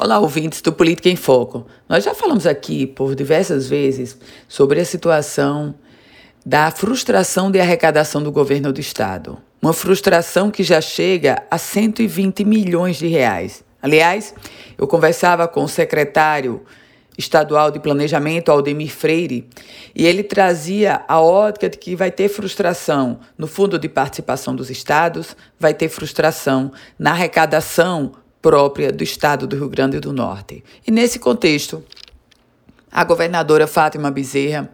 [0.00, 1.66] Olá, ouvintes do Política em Foco.
[1.88, 5.74] Nós já falamos aqui por diversas vezes sobre a situação
[6.46, 9.38] da frustração de arrecadação do governo do estado.
[9.60, 13.64] Uma frustração que já chega a 120 milhões de reais.
[13.82, 14.32] Aliás,
[14.78, 16.62] eu conversava com o secretário
[17.18, 19.48] estadual de planejamento, Aldemir Freire,
[19.96, 24.70] e ele trazia a ótica de que vai ter frustração no fundo de participação dos
[24.70, 30.62] estados, vai ter frustração na arrecadação própria do estado do Rio Grande do Norte.
[30.86, 31.82] E nesse contexto,
[32.90, 34.70] a governadora Fátima Bezerra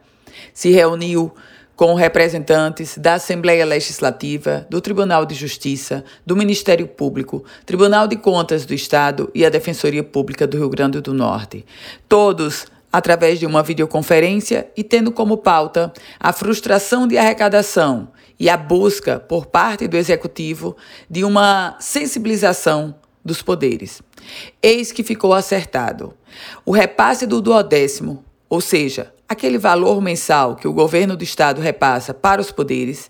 [0.53, 1.33] se reuniu
[1.77, 8.65] com representantes da Assembleia Legislativa, do Tribunal de Justiça, do Ministério Público, Tribunal de Contas
[8.65, 11.65] do Estado e a Defensoria Pública do Rio Grande do Norte.
[12.09, 18.07] Todos através de uma videoconferência e tendo como pauta a frustração de arrecadação
[18.39, 20.77] e a busca por parte do executivo
[21.11, 24.03] de uma sensibilização dos poderes.
[24.63, 26.15] Eis que ficou acertado.
[26.65, 32.13] O repasse do duodécimo, ou seja, aquele valor mensal que o governo do estado repassa
[32.13, 33.09] para os poderes,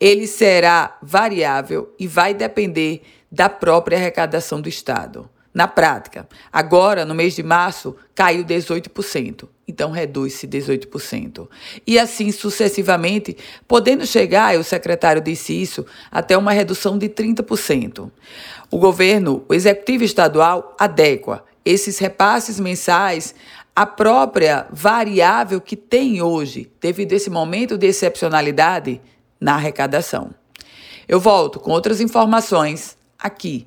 [0.00, 5.28] ele será variável e vai depender da própria arrecadação do estado.
[5.54, 11.46] Na prática, agora, no mês de março, caiu 18%, então reduz-se 18%.
[11.86, 13.36] E assim sucessivamente,
[13.68, 18.10] podendo chegar, o secretário disse isso, até uma redução de 30%.
[18.70, 23.34] O governo, o executivo estadual, adequa esses repasses mensais
[23.76, 29.02] à própria variável que tem hoje, devido a esse momento de excepcionalidade
[29.38, 30.30] na arrecadação.
[31.06, 33.66] Eu volto com outras informações aqui